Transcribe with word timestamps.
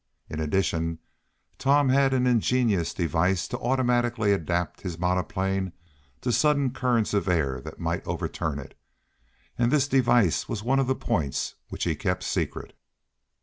In 0.31 0.39
addition, 0.39 0.97
Tom 1.59 1.89
had 1.89 2.11
an 2.11 2.25
ingenious 2.25 2.91
device 2.91 3.47
to 3.49 3.59
automatically 3.59 4.33
adapt 4.33 4.81
his 4.81 4.97
monoplane 4.97 5.73
to 6.21 6.31
sudden 6.31 6.71
currents 6.71 7.13
of 7.13 7.27
air 7.27 7.61
that 7.61 7.77
might 7.79 8.07
overturn 8.07 8.57
it, 8.57 8.75
and 9.59 9.69
this 9.71 9.87
device 9.87 10.49
was 10.49 10.63
one 10.63 10.79
of 10.79 10.87
the 10.87 10.95
points 10.95 11.53
which 11.69 11.83
he 11.83 11.93
kept 11.95 12.23
secret. 12.23 12.75